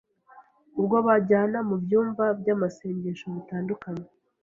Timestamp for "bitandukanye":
3.35-4.07